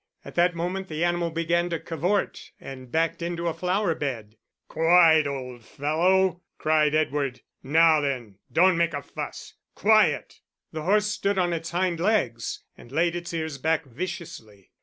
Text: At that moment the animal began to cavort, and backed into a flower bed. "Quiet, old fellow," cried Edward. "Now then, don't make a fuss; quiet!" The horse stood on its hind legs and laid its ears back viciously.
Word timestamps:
At 0.25 0.33
that 0.33 0.55
moment 0.55 0.87
the 0.87 1.03
animal 1.03 1.29
began 1.29 1.69
to 1.69 1.79
cavort, 1.79 2.49
and 2.59 2.91
backed 2.91 3.21
into 3.21 3.47
a 3.47 3.53
flower 3.53 3.93
bed. 3.93 4.35
"Quiet, 4.67 5.27
old 5.27 5.63
fellow," 5.63 6.41
cried 6.57 6.95
Edward. 6.95 7.41
"Now 7.61 8.01
then, 8.01 8.39
don't 8.51 8.77
make 8.77 8.95
a 8.95 9.03
fuss; 9.03 9.53
quiet!" 9.75 10.39
The 10.71 10.81
horse 10.81 11.05
stood 11.05 11.37
on 11.37 11.53
its 11.53 11.69
hind 11.69 11.99
legs 11.99 12.63
and 12.75 12.91
laid 12.91 13.15
its 13.15 13.31
ears 13.31 13.59
back 13.59 13.85
viciously. 13.85 14.71